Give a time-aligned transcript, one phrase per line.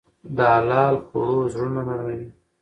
[0.35, 2.25] د حلال خوړو زړونه نرموي.